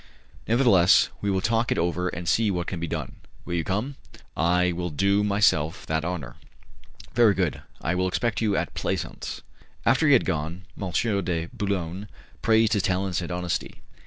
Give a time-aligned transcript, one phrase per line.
[0.47, 3.17] Nevertheless, we will talk it over and see what can be done.
[3.45, 3.97] Will you come?"
[4.35, 6.37] "I will do myself that honour."
[7.13, 9.43] "Very good, I will expect you at Plaisance."
[9.85, 10.89] After he had gone, M.
[11.21, 12.07] de Boulogne
[12.41, 13.83] praised his talents and honesty.